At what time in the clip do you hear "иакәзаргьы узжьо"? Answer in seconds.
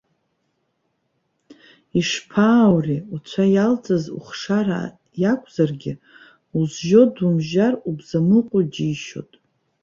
5.21-7.01